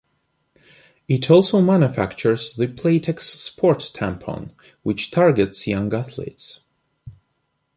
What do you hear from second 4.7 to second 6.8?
which targets young athletes.